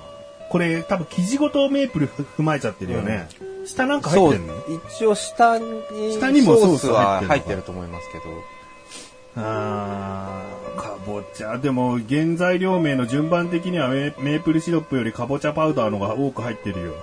[0.50, 3.28] これ多分生地ごとメープル踏まえちゃってるよね。
[3.66, 4.54] 下なんか入ってんの、
[4.88, 5.64] 一応下に、
[6.12, 8.24] 下にもソースは入っててると思いますけど。
[9.36, 11.58] あー、かぼちゃ。
[11.58, 16.94] でも、原材料名の順番的にはメメープルシロップよりかぼちゃパウダーのが多く入ってるよ。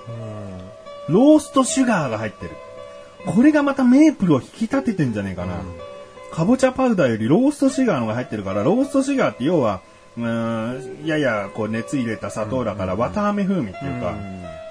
[1.09, 2.51] ローストシュガーが入ってる。
[3.25, 5.61] これがまたメープルを引き立ててんじゃねえかな。
[6.31, 9.81] かぼちゃパウダーよりローストシュガーのが入ってるから、ローストシュガーって要は、
[10.17, 14.15] うーん、ややこう熱入れた砂糖だから、綿飴風味っていうか、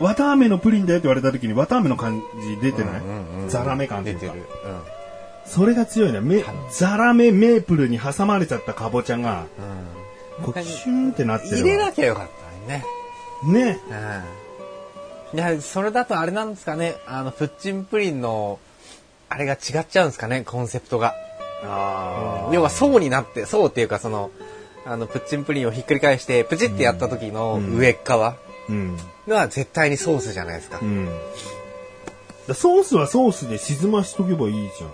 [0.01, 3.03] 綿飴のプリンだよって言われた時に綿飴の感じ出てない、
[3.49, 4.45] ザラメ感というか出てる。。
[5.45, 6.21] それが強いね。
[6.21, 9.47] めザラメメープルに挟まれちゃったかぼちゃが、
[10.39, 10.45] うん。
[10.45, 11.59] こう、シュンってなってるわ。
[11.63, 12.29] 入れなきゃよかっ
[12.67, 12.85] たね。
[13.45, 13.81] ね。
[13.89, 14.42] うん。
[15.35, 16.97] いや、それだとあれなんですかね。
[17.07, 18.59] あの、プッチンプリンの、
[19.29, 21.15] あれが違っちゃうんですかね、コンセプトが。
[21.65, 24.31] あ要は層になって、層っていうかその、
[24.85, 28.37] あの、プッチンプリンをひっくり返して、プチってやった時の上っ側
[28.69, 28.97] うん。
[29.27, 30.85] が絶対にソースじゃないですかう。
[30.85, 31.09] ん。
[32.47, 34.91] だソースはソースで沈ましとけばいいじゃん。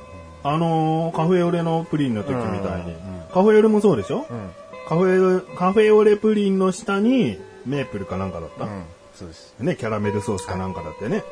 [0.55, 2.95] あのーカフェオレのプリンの時みたいに。
[3.33, 4.51] カフェオレもそうでしょ、うん。
[4.89, 8.85] カフェオレ、カフェオレプリンの下にメープルかなんかだった、うん。
[9.19, 9.55] そうです。
[9.59, 11.25] ね、キャラメルソースかなんかだってね。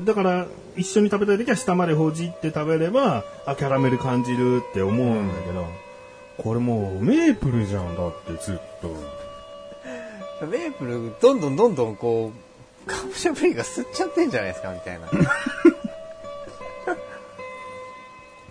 [0.00, 0.46] だから、
[0.76, 5.66] 一緒に食べたい時は下までほじって食べれば、あ、キャラメル感じるって思うんだけど、
[6.38, 8.88] これもうメープルじゃんだってずっと。
[10.46, 12.32] メープル、どんどんどんどんこ
[12.86, 15.08] う、カボチャプリンが吸っちゃってんじゃないですか、みたいな。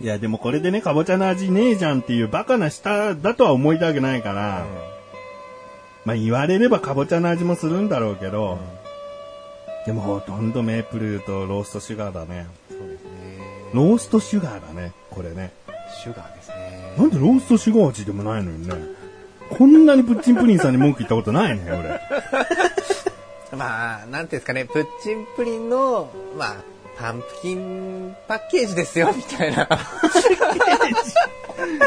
[0.00, 4.64] いや、でもこれでね、かぼちゃの味ねえじゃんっていうバカな舌だとは思いたくないから、
[6.08, 8.58] まあ言われればかぼちゃの味もするんだろうけど、
[9.84, 12.46] でもほとんどメープルとローストシュガーだね。
[12.70, 13.10] そうですね。
[13.74, 15.52] ローストシュガーだね、これね。
[16.02, 16.94] シュガーですね。
[16.96, 18.74] なんでローストシュガー味でもないのにね。
[19.50, 22.00] こんなにプッチンプリンさんに文句言ったことないね、俺。
[23.58, 26.56] まあ、なんていうんですかね、プッチンプリンの、まあ、
[26.98, 29.68] パンプキンパッケージですよ、みたいな。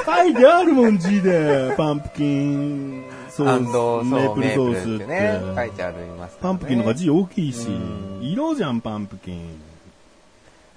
[0.05, 1.73] 書いてあるもん、字で。
[1.75, 4.99] パンプキンソース、そう、メープルソースっ。
[4.99, 9.61] ててね、書いてありますねパンプキンの方が字大きいしうん、色じゃん、パンプキン。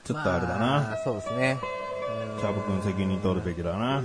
[0.04, 0.92] ちょっとあれだまな。
[0.94, 1.58] あそうですね。
[2.38, 4.02] チャブ君責任取るべきだな。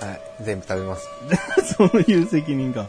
[0.00, 1.08] はい、全部食べます。
[1.76, 2.88] そういう責任か。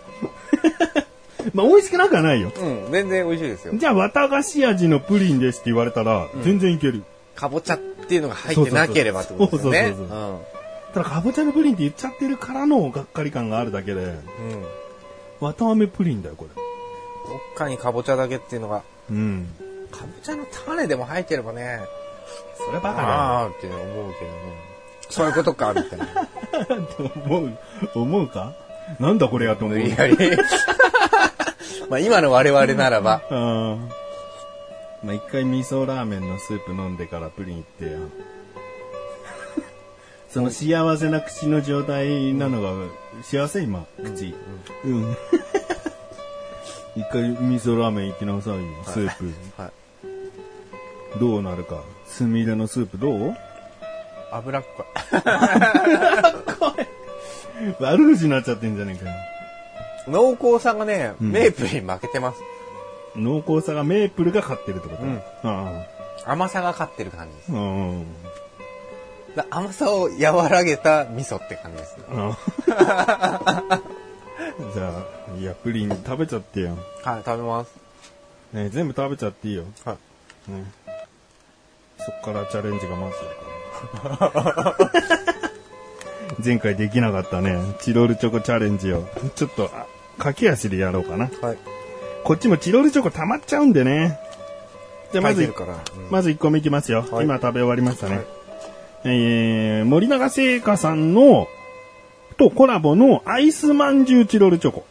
[1.54, 2.52] まあ、美味しくなくはないよ。
[2.56, 3.74] うん、全然美味しいですよ。
[3.76, 7.04] じゃあ、綿菓子味のプリンですって言われたら、全然いける。
[7.36, 9.88] かぼちゃっていうのが入ってなければってことですよね。
[9.90, 10.38] そうそうそううん。
[10.94, 14.18] ただ、かぼちゃのプリンって言っちゃってるからのがっかり感があるだけで、うん。
[15.42, 16.50] 綿あめプリンだよ、これ。
[16.56, 16.62] ど
[17.38, 19.48] っかにかぼちゃだけっていうのが、うん。
[19.92, 21.82] かぼちゃの種でも入ってればね、
[22.66, 24.14] それバカだああって思うけどね。
[25.10, 26.06] そういうことか、みたいな。
[26.06, 26.28] よ。
[26.84, 27.58] って思う、
[27.96, 28.54] 思うか？
[29.00, 29.80] なんだこれやと思う。
[29.80, 30.18] いやいや
[31.90, 33.78] まあ今の我々ならば、あー
[35.04, 38.00] まあ、一回味噌ラーメンのスープ飲んでからプリン行ってよ。
[40.38, 42.70] その幸せな口の状態なのが、
[43.24, 43.64] 幸せ？
[43.64, 44.36] 今、口。
[44.86, 45.18] うん。
[46.96, 49.34] 一回味噌ラーメン行きなさいよ、スープ。
[49.60, 49.70] は
[51.16, 51.82] い、どうなるか。
[52.06, 53.36] すみれのスープどう？
[54.32, 54.86] 脂っこ
[57.80, 59.16] 悪口になっちゃってんじゃねえかよ。
[60.08, 60.12] い。
[60.12, 62.42] 濃厚さがね、んメープルに負けてます。
[63.16, 65.02] 濃厚さがメープルが勝ってるってこと？
[65.04, 65.84] うんあ
[66.26, 67.52] 甘さが勝ってる感じです。
[67.52, 68.06] あうん。
[69.38, 72.04] だ甘さを和らげた味噌って感じですね。
[72.10, 72.38] あ
[74.74, 76.78] じゃあ、いや、プリン食べちゃってよ。
[77.04, 77.72] はい、食べます。
[78.54, 79.64] ね全部食べちゃっていいよ。
[79.86, 79.98] は
[80.48, 80.52] い。
[80.52, 80.64] ね、
[82.00, 83.20] そっからチャレンジが待つ
[84.02, 84.78] から。
[86.44, 89.08] 前回できなかったね、チロルチョコチャレンジを。
[89.36, 89.86] ちょっと、あ
[90.18, 91.30] 駆け足でやろうかな。
[91.42, 91.58] はい。
[92.24, 94.20] こっちもチロルチョコ溜まっちゃうんでね。
[95.12, 95.44] じゃあまず。
[95.44, 95.54] うん
[96.10, 97.06] まず1個目いきますよ。
[97.12, 98.18] はい今食べ終わりましたね。
[98.18, 98.37] はい
[99.04, 101.48] えー、森永製菓さんの、
[102.38, 104.86] とコラボのアイスまんじゅうチロルチョコ。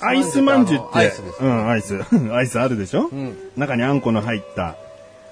[0.00, 1.48] アイスまんじゅうって、アイスですね。
[1.48, 2.00] うん、アイス。
[2.32, 3.36] アイスあるでしょ、うん。
[3.56, 4.76] 中にあんこの入った。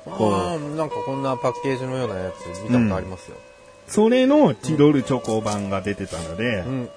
[0.05, 3.37] こうなんかこんなパッケージのようなやつ見たことありますよ。
[3.87, 6.88] それのチロルチョコ版が出てたので、うん。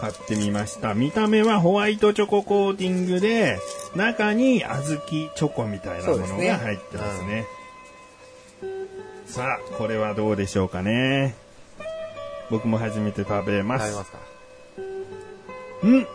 [0.00, 0.94] 買ってみました。
[0.94, 3.58] 見た目はホワイトチョココーティングで、
[3.94, 7.44] 中に小豆チョコみたいなものが入ってますね。
[9.30, 11.36] さあ、これはどうでしょうかね。
[12.50, 13.86] 僕も初めて食べます。
[13.86, 14.18] 食べますか？
[15.84, 16.06] うん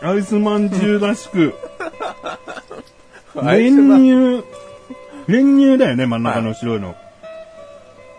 [0.00, 1.54] アイスまんじゅうらしく、
[3.44, 4.42] 練乳、
[5.28, 6.96] 練乳だよね、真ん中の白いの。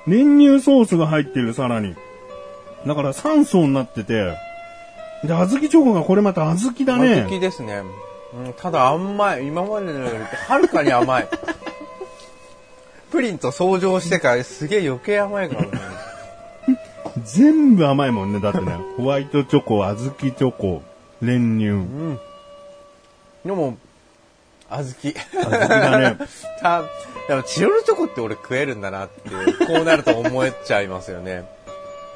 [0.07, 1.95] 練乳ソースが入ってる、さらに。
[2.87, 4.37] だから3層になってて、
[5.23, 7.15] で、小豆チョコがこれまた小豆だね。
[7.23, 7.81] 小豆ですね。
[8.33, 9.47] うん、ただ甘い。
[9.47, 10.13] 今までのより
[10.47, 11.27] はるかに甘い。
[13.13, 15.69] プリンと相乗してからすげえ余計甘いからね。
[17.23, 18.75] 全部甘いもんね、だってね。
[18.97, 20.81] ホワイトチョコ、小豆チョコ、
[21.21, 21.67] 練乳。
[21.67, 22.19] うん。
[23.45, 23.77] でも、
[24.67, 25.13] 小豆。
[25.43, 26.17] 小豆だね。
[26.59, 26.81] た、
[27.27, 31.47] でもチロルチョコって俺食えるんだなって、こうなると思えちゃいますよね。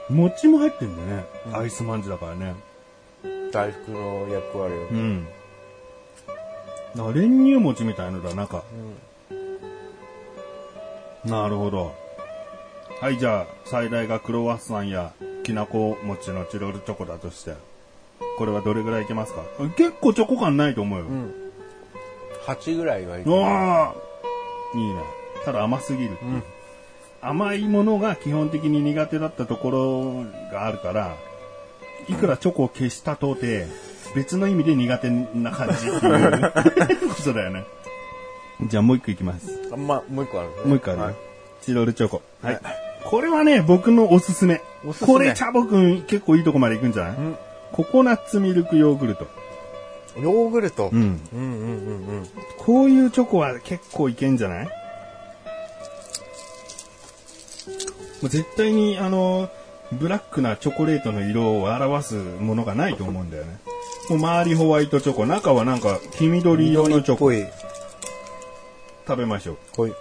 [0.10, 1.26] 餅も入ってんだよね。
[1.54, 2.56] アイスまんじゅうだからね。
[3.52, 4.78] 大福の役割を。
[4.78, 5.28] うん。
[6.96, 8.64] だから練乳餅みたいのだ、中。
[11.30, 11.94] なるほど。
[13.02, 15.14] はい、じゃあ、最大がクロワッサンや
[15.44, 17.54] きなこ餅のチロルチョコだとして、
[18.38, 19.42] これはどれぐらいいけますか？
[19.78, 21.06] 結構チョコ感ないと思うよ。
[21.06, 21.34] うん。
[22.46, 23.30] 8ぐらいはいけ。
[23.30, 25.02] わーいいね。
[25.46, 26.44] ただ甘すぎるうん
[27.20, 31.16] 甘いものが基本的に苦手だったところがあるから、
[32.08, 33.66] いくらチョコを消したとて、
[34.16, 37.66] 別の意味で苦手な感じっていう ことだよね。
[38.64, 39.70] じゃあもう一個いきます。
[39.72, 41.00] あま、もう一個あるねもう一個ある？
[41.00, 41.16] よ、はい
[41.62, 42.22] チロルチョコ。
[42.42, 42.54] はい。
[42.56, 42.64] はい
[43.06, 44.62] これはね、僕のおすすめ。
[44.86, 47.38] おすすめこれ、チャボくん結構いいとこまで行くんじゃない、ん
[47.72, 49.28] ココナッツミルクヨーグルト。
[50.20, 50.90] ヨーグルト？
[50.92, 51.22] うん。
[51.34, 52.28] うんうんうんうん。
[52.58, 54.66] こういうチョコは結構いけんじゃない？
[54.66, 54.72] も
[58.24, 59.50] う絶対に、あの、
[59.94, 63.58] ブラックなチョコレートの色を表すものがないと思うんだよね。
[64.10, 67.20] もう周りホワイトチョコ、中はなんか黄緑色のチョコ。
[67.20, 67.46] ぽい。
[69.08, 69.92] 食べましょぽい。
[69.92, 69.96] う。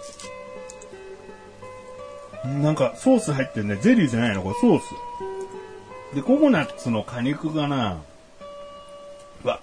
[2.61, 3.77] なんかソース入ってるね。
[3.77, 4.43] ゼリーじゃないの？
[4.43, 6.15] これソース。
[6.15, 8.01] で、ココナッツの果肉がな、
[9.43, 9.59] うわ。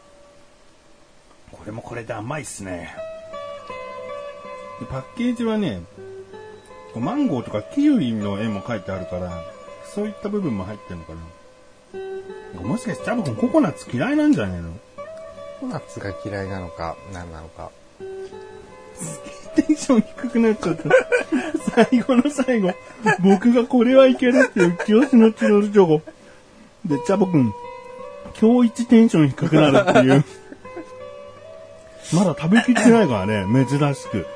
[1.53, 2.95] これもこれで甘いっすね。
[4.81, 5.83] でパッケージはね、
[6.97, 9.45] マンゴーとかキウイの絵も書いてあるから、
[9.95, 11.21] そういった部分も入ってるのかな。
[12.63, 14.73] もしかしてチャボ君ココナッツ嫌いなんじゃねえの？
[15.61, 17.71] ココナッツが嫌いなのか、何なのか。
[19.57, 20.91] テンション低くなっちゃった。
[21.89, 22.73] 最後の最後、
[23.21, 26.03] 僕がこれはいけるっていう清志のチロルチョコ。
[26.85, 27.53] で、チャボくん、
[28.41, 30.25] 今日一テンション低くなるっていう。
[32.13, 34.27] まだ食べきってないからね、珍しく。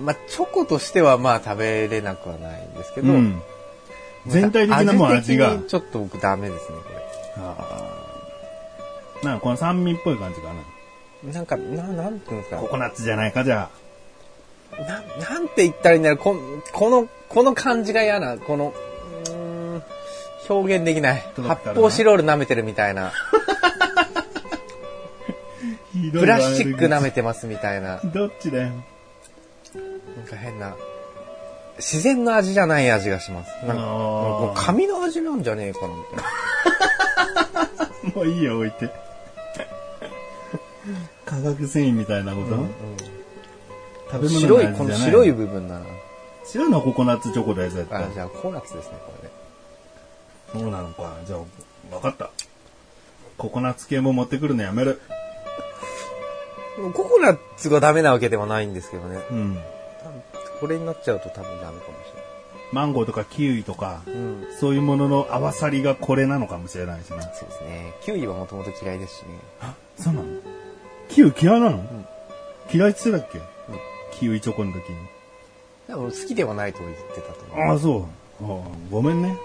[0.00, 3.40] まあ、チョコとしてはまあ食べれなくはないんですけど、うん。
[4.26, 5.58] 全体的なもう味が。
[5.68, 6.78] ちょっと僕ダメですね、
[7.36, 7.44] こ
[9.24, 10.54] なんかこの酸味っぽい感じかな。
[11.24, 11.32] れ。
[11.32, 12.56] なんか、ななんていうんですか。
[12.56, 12.68] コ。
[12.68, 13.68] コナッツじゃないか、じゃ
[14.78, 16.18] ななんて言ったらいいんだろう。
[16.18, 16.34] こ
[16.72, 18.72] この、この感じが嫌な、この、
[19.26, 19.82] うーん
[20.48, 21.24] 表現できない。
[21.36, 23.08] 発泡スチロール舐めてるみたいな。
[23.08, 23.12] あ。
[26.12, 28.00] プラスチック舐めてますみたいな。
[28.04, 28.70] どっちだよ。
[30.16, 30.74] なんか変な。
[31.78, 32.90] 自然の味じゃない。
[32.90, 33.52] 味がします。
[33.66, 36.10] なんか、もう紙の味なんじゃねえかな、みた
[38.10, 38.10] い。
[38.10, 38.16] な。
[38.16, 38.38] もうい。
[38.40, 38.42] い。
[38.42, 38.70] よ、置い。
[38.72, 38.90] て。
[41.32, 42.50] 化学繊維みたいなこと、
[44.10, 45.86] 食べ物白い、この白い部分だな。
[46.44, 48.10] 白いのはココナッツチョコだよ、絶対あ、。
[48.12, 49.34] じゃあココナッツですね、これね。
[50.52, 51.16] そうなのか。
[51.24, 52.30] じゃあ、わかった。
[53.38, 55.00] ココナッツ系も持ってくるのやめる。
[56.92, 59.18] ココナッツがダメなわけではないんですけどね。
[59.30, 59.58] うん。
[60.60, 62.12] これになっちゃうと多分ダメかもし
[62.72, 64.22] マンゴーとかキウイとか、れない。
[64.22, 64.46] うん。
[64.60, 67.22] そういうものの合わさりがこれなのかもしれないしな。
[67.22, 67.94] そうですね。
[68.02, 69.28] キウイはもともと嫌いですしね。
[69.62, 70.26] あ、そうなの？
[71.12, 71.84] キウイ嫌いなの、
[72.72, 73.40] 嫌いって言ってたっけ、
[74.18, 74.96] キウイチョコの時に。
[75.88, 77.68] でも好きではないと言ってたと思う。
[77.68, 78.02] ああ、そう。
[78.44, 79.36] ああごめんね。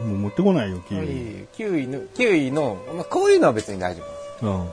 [0.00, 1.46] もう持ってこないよ、キウイ。
[1.52, 4.02] キウイの、キウイの、まあ、こういうのは別に大丈
[4.40, 4.46] 夫。
[4.46, 4.70] うん。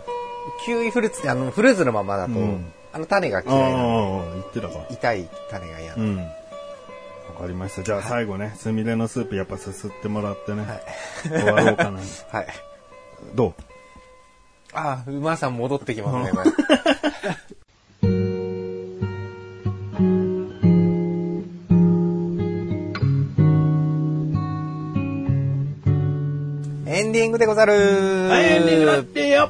[0.66, 4.24] キウイフルーツってあの、フルーツのままだと、うんあの種があ嫌いなの。
[4.30, 4.86] あ、言ってたか。
[4.92, 6.10] 痛い種が嫌なの。
[6.10, 6.18] うん。
[6.18, 6.26] わ
[7.40, 7.82] かりました。
[7.82, 10.62] じゃあ最後ね、スミレのスープやっぱすすってもらってね。
[10.62, 11.42] はい。
[11.42, 12.00] 終わろうかな。
[12.30, 12.48] はい。
[13.34, 13.73] どう？
[14.76, 16.52] ああ、馬さん戻ってきますね、これ
[26.86, 27.74] エンディングでござる
[28.30, 29.50] はい、エンディングだってよ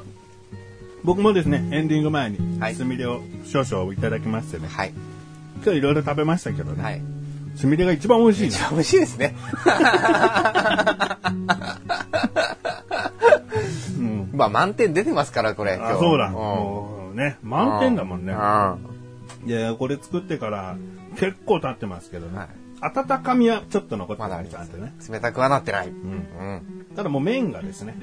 [1.04, 4.94] 僕もですね、エンディング前にはい、すみれを少々いただきましてね、はい。
[5.64, 7.02] 今日いろいろ食べましたけどね、はい。
[7.56, 8.70] すみれが一番美味しいな。
[8.72, 9.36] 美味しいですね。
[14.34, 14.40] うん。
[14.40, 15.74] まあ満点出てますから、これ。
[15.74, 16.30] あ、そうだ。
[16.30, 18.36] んもうね、満点だもんねう。
[18.36, 19.50] ん。
[19.50, 20.76] いや、これ作ってから
[21.18, 22.38] 結構経ってますけどね。
[22.38, 22.48] はい
[22.84, 24.50] 温かみはちょっと残ってまだあね。
[25.10, 25.88] 冷たくはなってない。
[25.88, 25.94] うん。
[25.94, 26.86] うん。
[26.98, 27.96] ただもう麺がですね、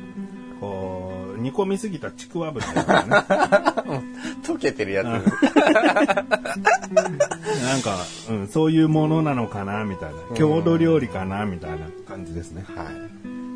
[0.59, 3.27] こう、煮込みすぎたちくわぶみたいなね。
[4.43, 5.07] 溶けてるやつ。
[5.07, 5.23] なん
[7.83, 7.97] か、
[8.31, 10.37] うん、そういうものなのかな、みたいな。
[10.37, 12.65] 郷土料理かな、みたいな感じですね。
[12.67, 12.87] はい。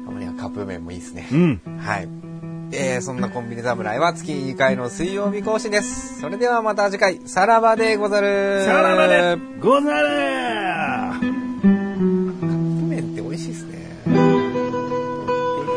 [0.06, 1.28] たまにはカップ麺もいいですね。
[1.32, 1.60] うん。
[1.78, 2.08] はい。
[2.76, 6.20] えー、そんなコンビニ侍は月2回の水曜日更新です。
[6.20, 8.64] それではまた次回、さらばでござる。
[8.64, 11.20] さらばでござるカッ
[11.60, 11.66] プ
[12.86, 13.78] 麺って美味しいですね。
[14.04, 14.18] 定期的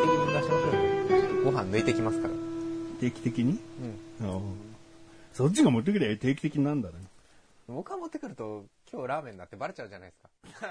[0.09, 1.43] に出しましょうよ。
[1.45, 2.33] ご飯抜いてきますから。
[2.99, 3.59] 定期的に？
[4.21, 4.37] うん。
[5.33, 6.95] そっちが持ってくれば定期的になんだね。
[7.67, 10.69] 僕が持ってくると、今日ラーメンになってバレちゃうじゃないですか。